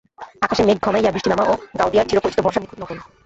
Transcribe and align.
আকাশে 0.41 0.63
মেঘ 0.67 0.77
ঘনাইয়া 0.85 1.13
বৃষ্টি 1.13 1.29
নামা 1.29 1.43
ও 1.45 1.73
গাওদিয়ার 1.79 2.07
চিরপরিচিত 2.09 2.39
বর্ষার 2.41 2.61
নিখুঁত 2.63 2.79
নকল। 2.81 2.97